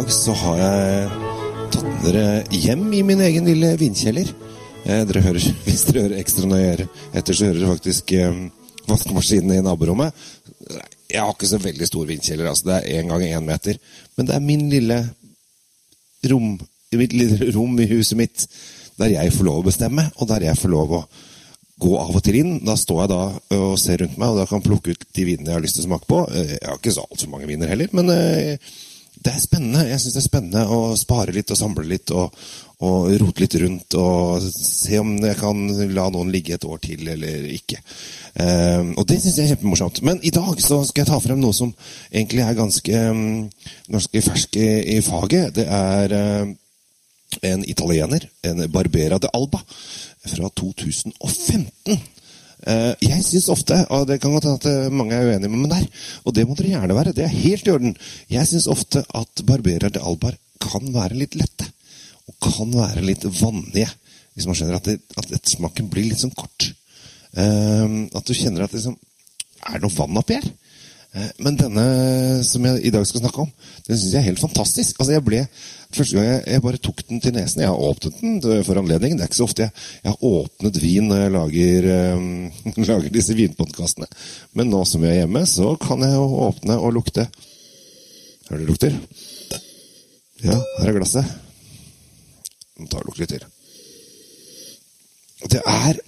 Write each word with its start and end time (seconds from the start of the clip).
dag 0.00 0.12
så 0.12 0.32
har 0.32 0.56
jeg 0.56 1.08
tatt 1.74 1.88
dere 2.06 2.24
hjem 2.56 2.86
i 2.96 3.02
min 3.04 3.20
egen 3.20 3.44
lille 3.44 3.74
vindkjeller. 3.76 4.30
Eh, 4.86 5.02
dere 5.08 5.22
hører, 5.26 5.44
hvis 5.66 5.82
dere 5.88 6.04
hører 6.06 6.20
ekstra 6.22 6.48
nøye 6.48 6.86
etter, 7.12 7.36
så 7.36 7.48
hører 7.50 7.58
dere 7.58 7.72
faktisk 7.74 8.14
eh, 8.16 8.38
vaskemaskinene 8.88 9.58
i 9.58 9.64
naborommet. 9.66 10.16
Jeg 11.10 11.20
har 11.20 11.34
ikke 11.34 11.50
så 11.50 11.60
veldig 11.60 11.88
stor 11.90 12.08
vindkjeller, 12.08 12.48
altså 12.48 12.70
det 12.70 12.78
er 12.78 13.00
én 13.02 13.12
gang 13.12 13.26
én 13.26 13.44
meter. 13.44 13.76
Men 14.16 14.30
det 14.30 14.36
er 14.36 14.46
min 14.46 14.66
lille 14.72 15.00
rom, 16.32 16.54
mitt 16.96 17.16
lille 17.16 17.52
rom 17.52 17.76
i 17.82 17.90
huset 17.90 18.16
mitt 18.20 18.46
der 19.00 19.18
jeg 19.18 19.34
får 19.36 19.48
lov 19.50 19.60
å 19.60 19.68
bestemme, 19.68 20.06
og 20.16 20.30
der 20.30 20.48
jeg 20.48 20.60
får 20.60 20.76
lov 20.78 20.96
å 20.96 21.06
gå 21.80 21.96
av 21.98 22.14
og 22.14 22.24
til 22.24 22.40
inn. 22.40 22.60
Da 22.64 22.78
står 22.78 23.02
jeg 23.04 23.12
da 23.12 23.24
og 23.58 23.80
ser 23.80 24.00
rundt 24.00 24.16
meg, 24.16 24.32
og 24.32 24.40
da 24.40 24.48
kan 24.48 24.64
plukke 24.64 24.94
ut 24.94 25.10
de 25.16 25.28
vinene 25.28 25.50
jeg 25.50 25.58
har 25.58 25.66
lyst 25.66 25.76
til 25.76 25.84
å 25.84 25.90
smake 25.90 26.08
på. 26.08 26.24
Eh, 26.30 26.54
jeg 26.56 26.68
har 26.70 26.80
ikke 26.80 26.96
så 26.96 27.04
altfor 27.04 27.34
mange 27.34 27.50
viner 27.50 27.68
heller, 27.68 27.92
men 27.96 28.14
eh, 28.16 28.70
det 29.20 29.32
er 29.34 29.42
spennende. 29.42 29.84
Jeg 29.90 30.00
syns 30.00 30.16
det 30.16 30.20
er 30.22 30.26
spennende 30.26 30.62
å 30.72 30.80
spare 30.96 31.34
litt 31.34 31.50
og 31.52 31.58
samle 31.58 31.84
litt 31.84 32.12
og, 32.16 32.36
og, 32.86 33.10
rote 33.20 33.42
litt 33.44 33.56
rundt 33.60 33.96
og 34.00 34.46
se 34.48 35.00
om 35.00 35.12
jeg 35.20 35.36
kan 35.40 35.60
la 35.92 36.06
noen 36.12 36.30
ligge 36.32 36.56
et 36.56 36.64
år 36.64 36.80
til 36.84 37.10
eller 37.12 37.50
ikke. 37.52 37.82
Um, 38.34 38.94
og 38.94 39.04
det 39.10 39.18
syns 39.20 39.36
jeg 39.36 39.48
er 39.48 39.52
kjempemorsomt. 39.54 40.00
Men 40.06 40.22
i 40.24 40.32
dag 40.32 40.62
så 40.64 40.80
skal 40.88 41.04
jeg 41.04 41.10
ta 41.10 41.20
frem 41.20 41.42
noe 41.42 41.56
som 41.56 41.74
egentlig 42.08 42.46
er 42.46 42.56
ganske, 42.56 43.02
um, 43.12 43.50
ganske 43.92 44.24
fersk 44.24 44.56
i, 44.60 44.70
i, 44.96 45.00
faget. 45.04 45.52
Det 45.58 45.66
er 45.68 46.16
um, 46.46 46.54
en 47.50 47.66
italiener, 47.68 48.24
en 48.48 48.64
Barbera 48.72 49.20
de 49.20 49.28
Alba, 49.36 49.60
fra 50.30 50.48
2015. 50.62 52.00
Eh, 52.68 52.92
jeg 53.06 53.24
syns 53.24 53.48
ofte, 53.52 53.76
og 53.88 54.06
det 54.10 54.18
kan 54.20 54.34
godt 54.34 54.44
hende 54.48 54.60
at 54.60 54.68
eh, 54.68 54.92
mange 54.92 55.16
er 55.16 55.30
uenige 55.30 55.48
med 55.48 55.62
meg 55.62 55.70
der, 55.72 56.06
og 56.28 56.34
det 56.36 56.44
må 56.44 56.56
dere 56.58 56.74
gjerne 56.74 56.96
være, 56.96 57.14
det 57.16 57.24
er 57.24 57.32
helt 57.32 57.68
i 57.68 57.72
orden, 57.72 57.94
jeg 58.28 58.48
syns 58.50 58.68
ofte 58.68 59.04
at 59.16 59.44
barberer 59.48 59.92
til 59.94 60.04
Albar 60.04 60.36
kan 60.60 60.90
være 60.92 61.16
litt 61.16 61.38
lette. 61.40 61.66
Og 62.28 62.36
kan 62.44 62.70
være 62.74 63.04
litt 63.04 63.24
vannige, 63.40 63.88
Hvis 64.34 64.46
man 64.46 64.54
skjønner 64.54 64.76
at, 64.78 64.86
det, 64.86 65.00
at 65.18 65.32
ettersmaken 65.34 65.88
blir 65.90 66.06
litt 66.06 66.20
sånn 66.22 66.32
kort. 66.38 66.68
Uh, 67.34 68.06
at 68.14 68.24
du 68.24 68.30
kjenner 68.32 68.62
at 68.62 68.70
det 68.70 68.78
liksom, 68.78 68.94
er 69.66 69.82
noe 69.82 69.92
vann 69.92 70.20
oppi 70.20 70.36
her. 70.38 70.46
Uh, 71.10 71.26
men 71.42 71.58
denne 71.58 71.84
som 72.46 72.64
jeg 72.68 72.84
i 72.86 72.92
dag 72.94 73.06
skal 73.08 73.24
snakke 73.24 73.42
om, 73.42 73.52
den 73.86 73.98
syns 73.98 74.12
jeg 74.14 74.20
er 74.20 74.28
helt 74.28 74.42
fantastisk. 74.42 75.00
Altså 75.00 75.16
jeg 75.16 75.26
ble 75.26 75.44
Første 75.90 76.14
gang 76.14 76.26
jeg, 76.28 76.42
jeg, 76.46 76.62
bare 76.62 76.78
tok 76.78 77.00
den 77.08 77.18
til 77.18 77.32
nesen. 77.34 77.64
Jeg 77.64 77.66
har 77.66 77.80
åpnet 77.82 78.20
den 78.22 78.36
for 78.62 78.78
anledningen. 78.78 79.18
Det 79.18 79.24
er 79.24 79.30
ikke 79.32 79.38
så 79.40 79.46
ofte 79.48 79.64
jeg, 79.64 79.72
jeg 80.04 80.12
har 80.12 80.28
åpnet 80.28 80.76
vin 80.78 81.08
når 81.10 81.18
jeg 81.18 81.32
lager, 81.34 81.88
um, 82.14 82.28
lager 82.92 83.14
disse 83.16 83.34
vinpodkastene. 83.34 84.06
Men 84.54 84.70
nå 84.70 84.84
som 84.86 85.02
jeg 85.02 85.16
er 85.16 85.24
hjemme, 85.24 85.42
så 85.50 85.72
kan 85.82 86.06
jeg 86.06 86.14
jo 86.14 86.28
åpne 86.46 86.76
og 86.78 86.94
lukte. 86.94 87.26
Hører 88.46 88.62
du 88.62 88.70
lukter? 88.70 88.94
Ja, 90.44 90.60
her 90.78 90.92
er 90.92 91.00
glasset. 91.00 91.34
Nå 92.78 92.86
tar 92.86 93.02
jeg 93.02 93.10
lukter 93.10 93.34
til. 93.34 93.48
Det 95.50 95.60
er 95.66 95.98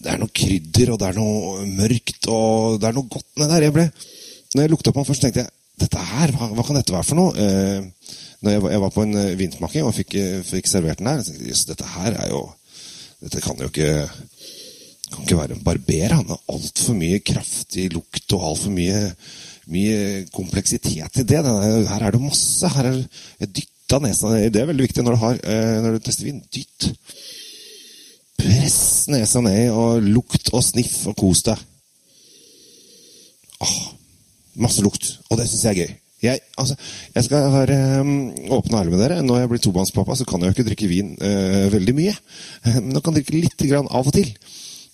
det 0.00 0.12
er 0.12 0.20
noe 0.20 0.32
krydder, 0.32 0.94
og 0.94 1.00
det 1.00 1.08
er 1.10 1.18
noe 1.18 1.66
mørkt, 1.68 2.28
og 2.32 2.80
det 2.80 2.88
er 2.88 2.96
noe 2.96 3.10
godt 3.12 3.40
nedi 3.40 3.52
der. 3.52 3.66
Jeg 3.66 3.76
ble, 3.76 3.86
når 4.54 4.64
jeg 4.64 4.72
lukta 4.72 4.92
på 4.94 5.02
den 5.02 5.08
først, 5.10 5.24
tenkte 5.26 5.44
jeg 5.44 5.52
dette 5.80 6.06
her, 6.10 6.32
hva, 6.36 6.50
hva 6.56 6.64
kan 6.66 6.78
dette 6.78 6.94
være 6.94 7.08
for 7.08 7.20
noe? 7.20 7.34
Eh, 7.36 8.16
når 8.40 8.54
jeg, 8.56 8.62
jeg, 8.72 8.82
var 8.84 8.94
på 8.94 9.04
en 9.04 9.18
uh, 9.18 9.26
vinsmaking 9.36 9.84
og 9.84 9.94
fikk, 9.96 10.16
uh, 10.16 10.38
fikk, 10.48 10.68
servert 10.70 11.00
den 11.00 11.10
der, 11.10 11.20
tenkte 11.24 11.48
jeg 11.50 11.68
dette 11.68 11.92
her 11.96 12.16
er 12.16 12.32
jo 12.32 12.46
Dette 13.20 13.42
kan 13.44 13.58
jo 13.60 13.66
ikke 13.68 13.90
kan 15.10 15.24
ikke 15.26 15.36
være 15.36 15.56
en 15.58 15.64
barber. 15.66 16.12
Han 16.14 16.30
har 16.30 16.38
altfor 16.48 16.94
mye 16.96 17.18
kraftig 17.20 17.90
lukt 17.92 18.32
og 18.32 18.46
altfor 18.48 18.72
mye, 18.72 19.10
mye 19.68 20.22
kompleksitet 20.32 21.18
i 21.20 21.26
det. 21.26 21.42
Denne, 21.44 21.82
her 21.90 22.06
er 22.06 22.14
det 22.14 22.22
masse. 22.22 22.70
Her 22.72 22.88
er 22.88 22.96
jeg 23.42 23.50
dytta 23.58 23.98
nesa 24.00 24.30
Det 24.40 24.62
er 24.62 24.70
veldig 24.70 24.86
viktig 24.86 25.04
når 25.04 25.18
du, 25.18 25.20
har, 25.26 25.42
uh, 25.44 25.76
når 25.84 25.98
du 25.98 26.06
tester 26.06 26.30
vin. 26.30 26.40
Dytt. 26.48 26.88
Press 28.40 29.08
nesa 29.12 29.42
ned, 29.44 29.68
og 29.76 30.04
lukt 30.04 30.52
og 30.54 30.64
sniff 30.64 31.02
og 31.10 31.16
kos 31.18 31.44
deg. 31.46 31.66
Åh, 33.60 33.80
masse 34.64 34.84
lukt. 34.84 35.12
Og 35.28 35.40
det 35.40 35.48
syns 35.50 35.66
jeg 35.66 35.74
er 35.74 35.82
gøy. 35.82 35.98
Jeg, 36.20 36.40
altså, 36.60 36.74
jeg 37.14 37.24
skal 37.24 37.46
være 37.52 37.76
um, 38.04 38.08
åpen 38.52 38.74
og 38.74 38.80
ærlig 38.82 38.92
med 38.92 39.00
dere. 39.00 39.20
Når 39.24 39.38
jeg 39.40 39.50
blir 39.52 39.62
tobarnspappa, 39.64 40.16
så 40.16 40.26
kan 40.28 40.42
jeg 40.42 40.50
jo 40.50 40.56
ikke 40.56 40.66
drikke 40.68 40.88
vin 40.90 41.14
uh, 41.16 41.68
veldig 41.72 41.94
mye. 41.96 42.16
Men 42.66 42.96
jeg 42.96 43.04
kan 43.06 43.16
drikke 43.16 43.38
litt 43.38 43.64
grann 43.70 43.88
av 43.88 44.10
og 44.10 44.16
til. 44.16 44.28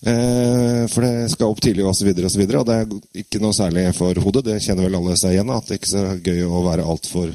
Uh, 0.07 0.85
for 0.93 1.03
det 1.03 1.31
skal 1.33 1.51
opp 1.51 1.59
tidlig 1.63 1.83
osv. 1.83 2.13
Og, 2.13 2.29
så 2.31 2.39
videre, 2.39 2.61
og, 2.61 2.69
det 2.69 2.77
er 2.79 3.23
ikke 3.23 3.43
noe 3.43 3.55
særlig 3.55 3.89
for 3.97 4.23
hodet. 4.23 4.45
Det 4.47 4.61
kjenner 4.63 4.87
vel 4.87 4.99
alle 5.01 5.17
seg 5.19 5.35
igjen 5.35 5.51
At 5.51 5.67
det 5.67 5.75
er 5.75 5.81
ikke 5.81 5.93
så 5.93 6.05
gøy 6.15 6.43
å 6.47 6.63
være 6.67 6.87
altfor 6.95 7.33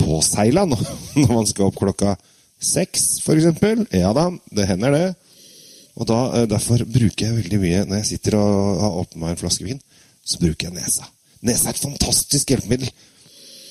påseila 0.00 0.64
når 0.70 1.32
man 1.32 1.48
skal 1.48 1.68
opp 1.68 1.80
klokka 1.80 2.16
seks, 2.60 3.20
f.eks. 3.24 3.88
Ja 3.96 4.14
da, 4.16 4.30
det 4.52 4.68
hender 4.68 4.96
det. 4.96 5.06
Og 6.00 6.08
da, 6.08 6.18
uh, 6.32 6.48
Derfor 6.48 6.84
bruker 6.88 7.28
jeg 7.28 7.36
veldig 7.36 7.60
mye 7.62 7.84
når 7.86 8.02
jeg 8.02 8.10
sitter 8.14 8.38
og 8.40 8.82
har 8.84 8.98
åpnet 9.02 9.22
meg 9.22 9.34
en 9.34 9.40
flaske 9.42 9.66
vin, 9.66 9.80
så 10.24 10.40
bruker 10.40 10.68
jeg 10.68 10.76
nesa. 10.78 11.06
Nesa 11.46 11.68
er 11.68 11.76
et 11.76 11.84
fantastisk 11.84 12.52
hjelpemiddel. 12.52 12.90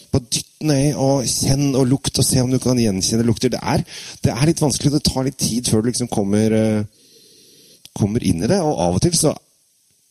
Bare 0.09 0.25
dytt 0.33 0.63
ned 0.65 0.97
og 0.97 1.27
kjenn 1.29 1.75
og 1.77 1.85
lukt 1.89 2.17
og 2.17 2.25
se 2.25 2.41
om 2.41 2.49
du 2.49 2.57
kan 2.61 2.79
gjenkjenne 2.81 3.25
lukter. 3.27 3.53
Det 3.53 3.61
er, 3.61 3.83
det 4.25 4.33
er 4.33 4.49
litt 4.49 4.61
vanskelig. 4.61 4.93
Det 4.95 5.03
tar 5.05 5.27
litt 5.27 5.37
tid 5.41 5.69
før 5.69 5.83
du 5.83 5.91
liksom 5.91 6.09
kommer, 6.11 6.53
uh, 6.53 7.19
kommer 7.97 8.25
inn 8.25 8.43
i 8.43 8.49
det. 8.49 8.61
Og 8.61 8.73
av 8.87 8.97
og 8.97 9.03
til 9.05 9.17
så 9.17 9.35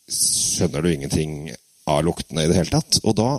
skjønner 0.09 0.83
du 0.83 0.91
ingenting 0.91 1.51
av 1.89 2.03
luktene 2.05 2.45
i 2.45 2.51
det 2.51 2.57
hele 2.57 2.73
tatt. 2.73 3.01
Og 3.03 3.15
da, 3.19 3.31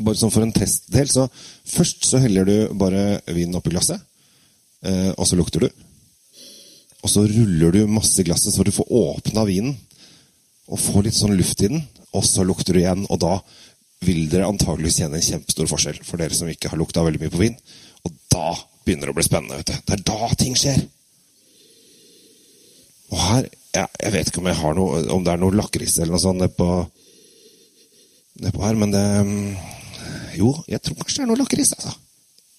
bare 0.00 0.20
sånn 0.20 0.32
for 0.34 0.44
en 0.44 0.54
testdel, 0.56 1.08
så 1.10 1.28
først 1.68 2.06
så 2.08 2.20
heller 2.22 2.48
du 2.48 2.56
bare 2.78 3.22
vinen 3.32 3.56
oppi 3.58 3.72
glasset. 3.74 4.00
Uh, 4.82 5.12
og 5.16 5.26
så 5.28 5.38
lukter 5.38 5.64
du. 5.66 5.82
Og 7.02 7.10
så 7.10 7.24
ruller 7.26 7.74
du 7.74 7.90
masse 7.90 8.22
glasset 8.26 8.54
så 8.54 8.64
du 8.66 8.72
får 8.74 8.90
åpna 8.94 9.44
vinen. 9.48 9.74
Og 10.70 10.80
får 10.80 11.08
litt 11.08 11.18
sånn 11.18 11.36
luft 11.36 11.62
i 11.64 11.70
den. 11.72 11.82
Og 12.14 12.24
så 12.26 12.44
lukter 12.46 12.76
du 12.76 12.82
igjen. 12.82 13.06
Og 13.10 13.20
da 13.22 13.38
vil 14.06 14.26
dere 14.30 14.48
antageligvis 14.50 15.00
kjenne 15.02 15.18
en 15.18 15.26
kjempestor 15.26 15.70
forskjell 15.70 16.00
for 16.06 16.22
dere 16.22 16.34
som 16.34 16.50
ikke 16.50 16.72
har 16.72 16.80
lukta 16.80 17.04
veldig 17.06 17.22
mye 17.22 17.34
på 17.34 17.42
vin. 17.42 17.56
Og 18.06 18.14
da 18.32 18.52
begynner 18.84 19.10
det 19.10 19.14
å 19.14 19.18
bli 19.18 19.26
spennende. 19.26 19.58
vet 19.60 19.72
du. 19.72 19.82
Det 19.86 19.96
er 19.98 20.04
da 20.12 20.30
ting 20.38 20.58
skjer. 20.58 20.82
Og 23.12 23.20
her 23.20 23.50
ja, 23.72 23.86
Jeg 24.02 24.12
vet 24.12 24.28
ikke 24.28 24.42
om, 24.42 24.50
noe, 24.76 25.02
om 25.14 25.22
det 25.24 25.32
er 25.32 25.40
noe 25.40 25.56
lakris 25.56 25.96
eller 25.98 26.14
noe 26.14 26.22
sånt 26.22 26.42
nedpå 26.42 26.66
ned 28.42 28.58
her, 28.60 28.76
men 28.80 28.92
det 28.92 29.04
Jo, 30.36 30.52
jeg 30.68 30.80
tror 30.80 30.96
kanskje 31.00 31.20
det 31.20 31.24
er 31.24 31.30
noe 31.30 31.40
lakris. 31.40 31.72
Altså. 31.76 31.92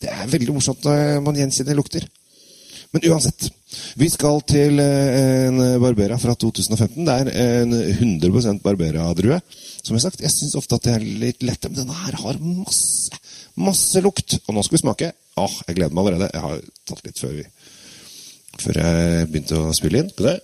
Det 0.01 0.09
er 0.13 0.29
veldig 0.29 0.55
morsomt 0.55 0.83
når 0.85 1.21
man 1.25 1.37
gjenkjenner 1.37 1.77
lukter. 1.77 2.05
Men 2.93 3.05
uansett. 3.09 3.47
Vi 3.97 4.07
skal 4.13 4.43
til 4.45 4.77
eh, 4.81 5.47
en 5.47 5.61
Barbera 5.81 6.19
fra 6.21 6.35
2015. 6.37 6.99
Det 7.07 7.15
er 7.15 7.31
en 7.63 7.73
100 7.73 8.59
Barbera-drue. 8.61 9.39
Som 9.81 9.95
jeg 9.95 9.99
har 9.99 10.05
sagt, 10.05 10.21
jeg 10.21 10.31
syns 10.31 10.53
ofte 10.59 10.77
at 10.77 10.85
det 10.85 10.93
er 10.93 11.07
litt 11.23 11.41
lette, 11.45 11.71
men 11.71 11.79
denne 11.81 11.97
her 12.03 12.19
har 12.21 12.37
masse, 12.45 13.17
masse 13.57 14.01
lukt. 14.05 14.37
Og 14.45 14.53
nå 14.53 14.63
skal 14.63 14.77
vi 14.77 14.83
smake. 14.83 15.09
Åh, 15.41 15.55
jeg 15.67 15.79
gleder 15.79 15.97
meg 15.97 16.05
allerede. 16.05 16.29
Jeg 16.35 16.45
har 16.45 16.61
tatt 16.91 17.01
litt 17.07 17.21
før, 17.23 17.33
vi, 17.39 17.45
før 18.61 18.79
jeg 18.83 19.29
begynte 19.31 19.57
å 19.57 19.73
spille 19.73 20.03
inn. 20.03 20.13
Skal? 20.13 20.37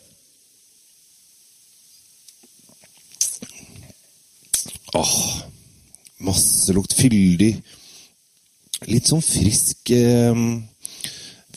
Åh, 4.97 5.15
masse 6.25 6.73
lukt. 6.73 6.97
Fyldig. 6.97 7.53
Litt 8.89 9.13
sånn 9.13 9.21
frisk 9.21 9.93
eh, 9.93 10.33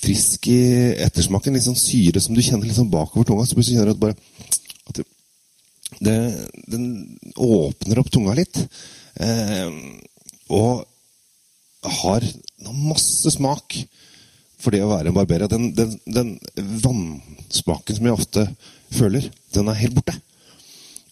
frisk 0.02 0.48
i 0.50 0.60
ettersmaken. 1.04 1.56
Litt 1.56 1.66
sånn 1.66 1.78
syre 1.78 2.22
som 2.22 2.36
du 2.36 2.42
kjenner 2.42 2.66
litt 2.66 2.78
sånn 2.78 2.90
bakover 2.92 3.28
tunga. 3.28 3.46
Så 3.46 3.58
plutselig 3.58 3.78
kjenner 3.78 3.92
du 3.92 3.96
at 3.96 4.02
bare 4.02 4.16
at 4.90 5.02
det, 6.02 6.16
Den 6.72 6.86
åpner 7.36 8.00
opp 8.00 8.10
tunga 8.10 8.34
litt. 8.38 8.58
Eh, 9.20 9.68
og 10.52 10.84
har 12.02 12.24
masse 12.72 13.30
smak 13.34 13.76
for 14.62 14.74
det 14.74 14.82
å 14.84 14.90
være 14.92 15.10
en 15.10 15.16
barberer. 15.16 15.50
Den, 15.50 15.72
den, 15.76 15.96
den, 16.06 16.36
vannsmaken 16.56 17.98
som 17.98 18.06
jeg 18.08 18.16
ofte 18.16 18.46
føler, 18.94 19.26
den 19.54 19.70
er 19.70 19.80
helt 19.80 19.96
borte. 19.98 20.14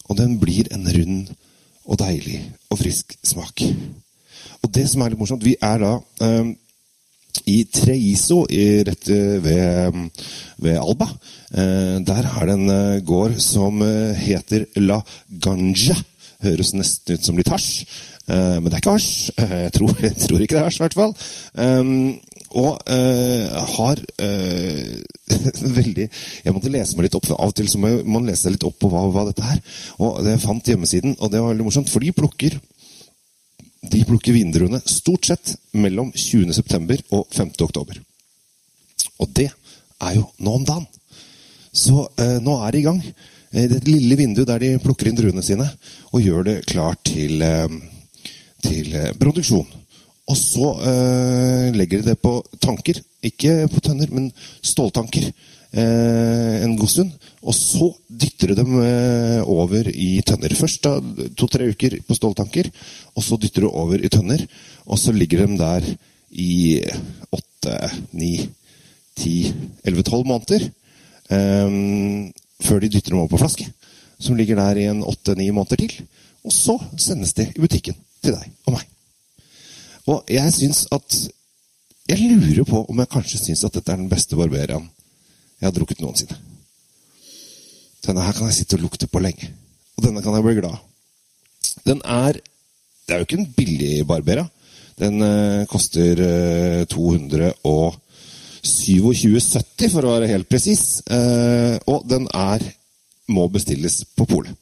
Og 0.09 0.19
den 0.19 0.39
blir 0.43 0.71
en 0.75 0.87
rund 0.87 1.33
og 1.91 1.99
deilig 2.01 2.41
og 2.71 2.79
frisk 2.81 3.17
smak. 3.27 3.65
Og 4.63 4.73
det 4.75 4.87
som 4.91 5.03
er 5.03 5.13
litt 5.13 5.21
morsomt 5.21 5.45
Vi 5.45 5.57
er 5.63 5.81
da 5.83 5.95
eh, 6.23 6.53
i 7.49 7.63
Treiso, 7.71 8.45
rett 8.87 9.09
ved, 9.09 10.01
ved 10.61 10.81
Alba. 10.81 11.09
Eh, 11.51 11.99
der 12.07 12.27
er 12.31 12.47
det 12.47 12.55
en 12.55 12.71
eh, 12.71 13.03
gård 13.03 13.35
som 13.43 13.83
eh, 13.83 14.15
heter 14.15 14.69
La 14.79 15.01
Ganja. 15.43 15.97
Høres 16.45 16.73
nesten 16.77 17.19
ut 17.19 17.27
som 17.27 17.37
litt 17.37 17.51
hasj, 17.53 17.83
men 18.31 18.65
det 18.65 18.79
er 18.79 18.81
ikke 18.81 18.95
hasj. 18.95 19.33
Jeg 19.37 19.73
tror, 19.75 19.91
jeg 20.07 20.15
tror 20.23 20.41
ikke 20.41 20.55
det 20.55 20.61
er 20.61 20.69
hasj, 20.69 20.79
i 20.79 20.85
hvert 20.87 20.97
fall. 20.97 21.13
Og 22.61 22.79
har 23.75 24.01
veldig 25.81 26.07
Jeg 26.09 26.55
måtte 26.57 26.73
lese 26.73 26.97
meg 26.97 27.11
litt 27.11 27.19
opp. 27.19 27.29
Av 27.37 27.51
og 27.51 27.59
til 27.59 27.69
så 27.69 27.83
må 27.83 27.93
man 28.09 28.25
lese 28.31 28.55
litt 28.55 28.65
opp 28.65 28.79
på 28.81 28.89
hva, 28.89 29.05
hva 29.13 29.27
dette 29.29 29.45
er. 29.45 29.61
Og 30.01 30.23
det 30.25 30.39
fant 30.41 30.73
hjemmesiden, 30.73 31.19
og 31.19 31.29
det 31.35 31.43
var 31.43 31.53
veldig 31.53 31.69
morsomt, 31.69 31.93
for 31.93 32.01
de 32.01 32.15
plukker 32.17 32.57
de 33.91 34.05
plukker 34.07 34.37
vindruene 34.37 34.81
stort 34.87 35.27
sett 35.31 35.55
mellom 35.73 36.13
20.9. 36.15 37.01
og 37.17 37.27
5.10. 37.35 38.01
Og 39.21 39.35
det 39.37 39.51
er 39.51 40.17
jo 40.17 40.25
nå 40.39 40.55
om 40.61 40.67
dagen. 40.67 40.87
Så 41.71 42.05
eh, 42.19 42.39
nå 42.43 42.57
er 42.65 42.75
de 42.75 42.81
i 42.81 42.87
gang. 42.87 43.01
Eh, 43.51 43.67
det 43.71 43.83
lille 43.89 44.19
vinduet 44.19 44.49
der 44.49 44.63
de 44.63 44.71
plukker 44.83 45.11
inn 45.11 45.19
druene 45.19 45.43
sine 45.45 45.67
og 46.11 46.23
gjør 46.23 46.47
det 46.47 46.57
klart 46.71 47.03
til, 47.11 47.43
eh, 47.43 47.69
til 48.63 48.95
eh, 48.95 49.13
produksjon. 49.19 49.67
Og 50.31 50.37
så 50.39 50.67
eh, 50.87 51.71
legger 51.75 52.03
de 52.03 52.13
det 52.13 52.21
på 52.23 52.37
tanker. 52.63 53.01
Ikke 53.27 53.65
på 53.73 53.83
tønner, 53.85 54.13
men 54.15 54.29
ståltanker. 54.63 55.27
Eh, 55.71 56.55
en 56.65 56.77
god 56.79 56.93
stund. 56.93 57.11
Og 57.43 57.57
så 57.57 57.89
dytter 58.09 58.53
de 58.53 58.61
dem 58.61 58.77
over 59.49 59.89
i 59.91 60.21
tønner. 60.27 60.55
Først 60.55 60.87
to-tre 61.41 61.71
uker 61.73 61.99
på 62.07 62.17
ståltanker, 62.19 62.69
og 63.17 63.25
så 63.25 63.39
dytter 63.41 63.65
du 63.65 63.71
over 63.71 64.03
i 64.03 64.13
tønner. 64.13 64.45
Og 64.87 65.01
så 65.01 65.15
ligger 65.17 65.47
de 65.47 65.59
der 65.61 65.89
i 66.31 66.81
åtte, 67.33 67.77
ni, 68.13 68.37
ti, 69.17 69.51
elleve, 69.85 70.05
tolv 70.07 70.29
måneder. 70.29 70.69
Um, 71.31 72.31
før 72.61 72.81
de 72.83 72.91
dytter 72.91 73.15
dem 73.15 73.23
over 73.23 73.33
på 73.35 73.41
flaske. 73.43 73.67
Som 74.21 74.37
ligger 74.37 74.59
der 74.61 74.81
i 74.81 74.89
en 74.91 75.05
åtte-ni 75.07 75.51
måneder 75.51 75.81
til. 75.81 75.95
Og 76.45 76.53
så 76.55 76.79
sendes 76.99 77.35
de 77.37 77.49
i 77.55 77.61
butikken 77.61 77.97
til 78.21 78.37
deg 78.37 78.51
og 78.67 78.77
meg. 78.77 79.00
Og 80.11 80.25
jeg 80.31 80.53
syns 80.55 80.87
at 80.95 81.19
Jeg 82.11 82.31
lurer 82.35 82.65
på 82.67 82.83
om 82.91 82.99
jeg 82.99 83.13
kanskje 83.13 83.39
syns 83.39 83.65
at 83.65 83.75
dette 83.77 83.93
er 83.93 84.01
den 84.01 84.11
beste 84.11 84.37
barberaen 84.39 84.89
jeg 85.61 85.69
har 85.69 85.75
drukket 85.77 86.01
noensinne. 86.01 86.39
Denne 88.01 88.23
her 88.25 88.33
kan 88.33 88.49
jeg 88.49 88.63
sitte 88.63 88.79
og 88.79 88.87
lukte 88.87 89.07
på 89.13 89.21
lenge. 89.21 89.51
Og 89.99 90.07
denne 90.07 90.23
kan 90.25 90.33
jeg 90.33 90.47
bli 90.47 90.55
glad. 90.57 90.79
Den 91.85 92.01
er 92.05 92.41
Det 93.07 93.15
er 93.15 93.19
jo 93.19 93.27
ikke 93.27 93.39
en 93.41 93.53
billig 93.57 94.07
Barbera. 94.07 94.45
Den 94.99 95.23
uh, 95.23 95.67
koster 95.67 96.21
uh, 96.81 96.87
200 96.87 97.53
27,70 98.63 99.91
for 99.91 100.05
å 100.05 100.13
være 100.15 100.29
helt 100.31 100.49
presis. 100.49 101.03
Uh, 101.11 101.77
og 101.91 102.07
den 102.09 102.29
er 102.33 102.63
må 103.29 103.49
bestilles 103.49 104.05
på 104.17 104.27
polet. 104.31 104.55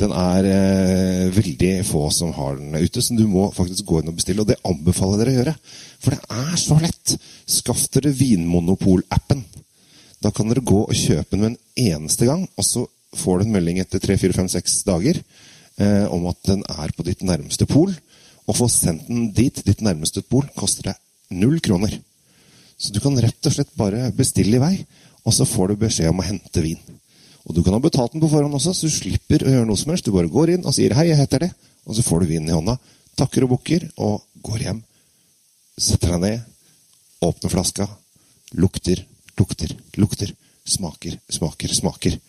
Den 0.00 0.12
er 0.16 0.46
eh, 0.48 1.26
veldig 1.34 1.72
få 1.88 2.06
som 2.14 2.32
har 2.36 2.56
den 2.56 2.76
ute, 2.78 3.02
så 3.02 3.16
du 3.16 3.26
må 3.28 3.50
faktisk 3.52 3.88
gå 3.88 4.00
inn 4.00 4.12
og 4.12 4.16
bestille. 4.16 4.42
Og 4.42 4.48
det 4.48 4.60
anbefaler 4.66 5.18
jeg 5.18 5.20
dere 5.20 5.32
å 5.32 5.38
gjøre. 5.38 5.56
For 6.00 6.16
det 6.16 6.44
er 6.44 6.62
så 6.62 6.78
lett. 6.80 7.16
Skaff 7.50 7.84
dere 7.92 8.14
Vinmonopol-appen. 8.16 9.44
Da 10.20 10.32
kan 10.36 10.48
dere 10.50 10.64
gå 10.64 10.82
og 10.86 10.96
kjøpe 10.96 11.36
den 11.36 11.42
med 11.42 11.52
en 11.52 11.94
eneste 11.94 12.28
gang, 12.28 12.44
og 12.56 12.66
så 12.66 12.84
får 13.16 13.40
du 13.40 13.46
en 13.46 13.54
melding 13.56 13.80
etter 13.82 14.02
3-4-5-6 14.04 14.76
dager 14.86 15.18
eh, 15.20 16.06
om 16.12 16.28
at 16.30 16.40
den 16.46 16.62
er 16.68 16.92
på 16.96 17.04
ditt 17.06 17.24
nærmeste 17.26 17.66
pol. 17.68 17.92
Å 18.48 18.56
få 18.56 18.68
sendt 18.72 19.08
den 19.08 19.30
dit, 19.36 19.62
ditt 19.66 19.84
nærmeste 19.84 20.22
pol, 20.26 20.46
koster 20.56 20.90
deg 20.90 21.40
null 21.40 21.60
kroner. 21.64 21.92
Så 22.80 22.94
du 22.94 23.00
kan 23.04 23.18
rett 23.20 23.46
og 23.46 23.54
slett 23.54 23.72
bare 23.76 24.08
bestille 24.16 24.56
i 24.56 24.62
vei, 24.62 24.74
og 25.24 25.36
så 25.36 25.46
får 25.48 25.72
du 25.72 25.82
beskjed 25.84 26.12
om 26.12 26.22
å 26.22 26.26
hente 26.26 26.64
vin. 26.64 26.80
Og 27.50 27.56
du 27.56 27.64
kan 27.66 27.74
ha 27.74 27.82
betalt 27.82 28.12
den 28.14 28.22
på 28.22 28.28
forhånd 28.30 28.54
også, 28.54 28.70
så 28.70 28.86
du 28.86 28.94
slipper 28.94 29.42
å 29.42 29.50
gjøre 29.50 29.66
noe 29.66 29.78
som 29.78 29.90
helst. 29.90 30.06
Du 30.06 30.14
bare 30.14 30.30
går 30.30 30.52
inn 30.54 30.62
og 30.62 30.74
sier 30.76 30.94
'hei, 30.94 31.08
jeg 31.08 31.18
heter 31.18 31.38
det', 31.42 31.54
og 31.84 31.96
så 31.96 32.02
får 32.06 32.20
du 32.20 32.26
vinen 32.26 32.48
i 32.48 32.54
hånda. 32.54 32.78
Takker 33.16 33.42
og 33.42 33.50
bukker, 33.56 33.90
og 33.98 34.22
går 34.38 34.58
hjem. 34.58 34.84
Setter 35.76 36.12
deg 36.14 36.20
ned, 36.20 36.40
åpner 37.20 37.50
flaska, 37.50 37.88
lukter, 38.54 39.04
lukter, 39.36 39.74
lukter. 39.96 40.32
Smaker, 40.64 41.18
smaker, 41.28 41.74
smaker. 41.74 42.20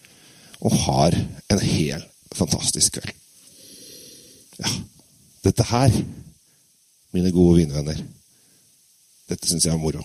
Og 0.62 0.72
har 0.72 1.14
en 1.50 1.60
hel 1.60 2.02
fantastisk 2.34 2.98
kveld. 2.98 3.14
Ja, 4.58 4.70
dette 5.44 5.64
her, 5.64 5.92
mine 7.14 7.32
gode 7.32 7.62
vinvenner, 7.62 8.02
dette 9.30 9.48
syns 9.48 9.66
jeg 9.66 9.74
er 9.74 9.78
moro. 9.78 10.02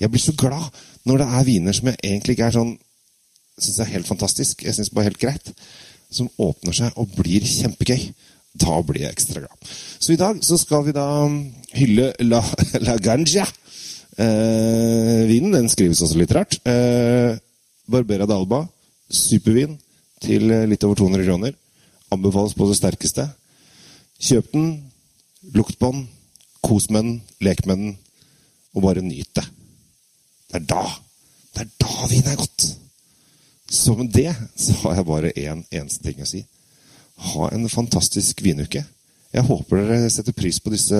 Jeg 0.00 0.10
blir 0.10 0.20
så 0.20 0.32
glad 0.32 0.72
når 1.04 1.18
det 1.18 1.28
er 1.28 1.44
viner 1.44 1.72
som 1.72 1.88
jeg 1.88 2.00
egentlig 2.02 2.32
ikke 2.32 2.46
er 2.46 2.56
sånn 2.56 2.78
syns 3.62 3.78
er 3.82 3.92
helt 3.92 4.08
fantastisk, 4.08 4.64
jeg 4.64 4.76
syns 4.76 4.90
bare 4.94 5.08
helt 5.10 5.20
greit, 5.20 5.52
som 6.10 6.30
åpner 6.40 6.76
seg 6.76 6.98
og 6.98 7.12
blir 7.18 7.44
kjempegøy. 7.44 8.10
Da 8.58 8.78
blir 8.82 9.04
jeg 9.04 9.14
ekstra 9.14 9.42
glad. 9.44 9.72
Så 10.00 10.14
i 10.14 10.20
dag 10.20 10.40
så 10.44 10.56
skal 10.58 10.86
vi 10.86 10.94
da 10.96 11.06
hylle 11.76 12.10
La, 12.24 12.40
la 12.86 12.96
Ganja. 13.02 13.44
Eh, 14.18 15.26
vinen 15.28 15.54
den 15.54 15.68
skrives 15.70 16.00
også 16.02 16.18
litt 16.18 16.32
rart. 16.34 16.56
Eh, 16.66 17.36
Barbera 17.88 18.26
d'Alba. 18.28 18.64
Supervin 19.08 19.76
til 20.24 20.50
litt 20.68 20.84
over 20.84 20.98
200 20.98 21.28
kroner. 21.28 21.54
Anbefales 22.12 22.56
på 22.56 22.66
det 22.68 22.78
sterkeste. 22.80 23.28
Kjøp 24.18 24.50
den, 24.56 24.70
lukt 25.54 25.78
på 25.78 25.92
den, 25.92 26.08
kos 26.64 26.88
med 26.90 27.04
den, 27.04 27.20
lek 27.44 27.62
med 27.68 27.78
den, 27.78 27.92
og 28.74 28.82
bare 28.88 29.04
nyt 29.04 29.30
det. 29.38 29.44
Det 30.48 30.58
er 30.58 30.66
da 30.72 30.82
det 31.54 31.64
er 31.64 31.70
da 31.82 32.06
vin 32.10 32.28
er 32.30 32.38
godt. 32.38 32.66
Så 33.70 33.94
med 33.94 34.12
det 34.12 34.34
så 34.56 34.72
har 34.82 34.96
jeg 34.96 35.08
bare 35.08 35.32
én 35.36 35.50
en, 35.52 35.64
eneste 35.70 36.04
ting 36.04 36.22
å 36.24 36.28
si. 36.28 36.44
Ha 37.32 37.50
en 37.52 37.68
fantastisk 37.68 38.40
vinuke. 38.44 38.84
Jeg 39.28 39.44
håper 39.44 39.82
dere 39.84 40.08
setter 40.12 40.32
pris 40.32 40.56
på 40.62 40.72
disse 40.72 40.98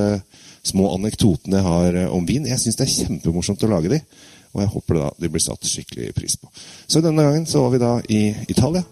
små 0.67 0.91
anekdotene 0.99 1.63
jeg 1.63 1.65
har 1.65 1.97
eh, 2.03 2.11
om 2.13 2.27
vin. 2.29 2.45
Jeg 2.49 2.61
syns 2.61 2.77
det 2.77 2.85
er 2.85 2.93
kjempemorsomt 2.93 3.65
å 3.65 3.71
lage 3.73 3.95
de, 3.95 4.03
og 4.53 4.61
jeg 4.61 4.73
håper 4.75 5.01
da 5.01 5.09
de 5.17 5.31
blir 5.33 5.45
satt 5.45 5.65
skikkelig 5.65 6.13
pris 6.17 6.37
på. 6.37 6.51
Så 6.85 7.01
denne 7.05 7.25
gangen 7.25 7.49
så 7.49 7.65
var 7.65 7.73
vi 7.73 7.81
da 7.81 7.95
i 8.05 8.23
Italia. 8.53 8.85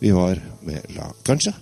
Vi 0.00 0.14
var 0.16 0.40
med 0.64 0.88
La 0.96 1.10
Cancha, 1.26 1.52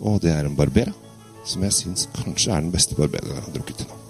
og 0.00 0.22
det 0.24 0.32
er 0.32 0.48
en 0.48 0.56
Barbera. 0.56 0.96
Som 1.44 1.62
jeg 1.64 1.72
syns 1.72 2.08
kanskje 2.14 2.52
er 2.52 2.64
den 2.64 2.72
beste 2.72 2.96
Barbera 2.96 3.34
jeg 3.34 3.44
har 3.44 3.52
drukket 3.52 3.82
til 3.82 3.88
nå. 3.88 4.00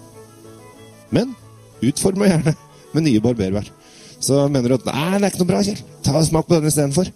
Men 1.15 1.35
utform 1.83 2.19
meg 2.23 2.31
gjerne 2.31 2.55
med 2.95 3.07
nye 3.07 3.23
barberbær. 3.23 3.71
Så 4.21 4.49
mener 4.53 4.69
du 4.69 4.77
at 4.77 4.85
nei, 4.91 5.19
det 5.19 5.25
er 5.25 5.33
ikke 5.33 5.43
noe 5.43 5.51
bra, 5.53 5.63
Kjell. 5.65 5.81
Ta 6.05 6.15
og 6.19 6.27
Smak 6.29 6.47
på 6.49 6.57
denne 6.59 6.71
istedenfor. 6.73 7.07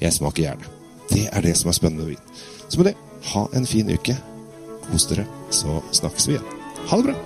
Jeg 0.00 0.16
smaker 0.16 0.42
gjerne. 0.46 0.66
Det 1.10 1.26
er 1.28 1.40
det 1.44 1.54
som 1.60 1.68
er 1.70 1.76
spennende 1.76 2.06
med 2.06 2.14
vin. 2.14 2.24
Så 2.68 2.80
med 2.80 2.86
det, 2.90 2.96
ha 3.34 3.42
en 3.56 3.68
fin 3.68 3.92
uke. 3.92 4.16
Kos 4.88 5.04
dere, 5.10 5.24
så 5.52 5.82
snakkes 5.92 6.28
vi 6.30 6.38
igjen. 6.38 6.48
Ha 6.88 6.94
det 6.96 7.04
bra. 7.10 7.16